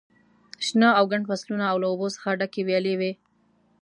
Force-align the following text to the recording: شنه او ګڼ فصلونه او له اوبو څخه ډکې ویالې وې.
شنه 0.65 0.89
او 0.97 1.05
ګڼ 1.11 1.21
فصلونه 1.29 1.65
او 1.71 1.77
له 1.81 1.87
اوبو 1.91 2.07
څخه 2.15 2.37
ډکې 2.39 2.61
ویالې 2.67 2.93
وې. 2.99 3.11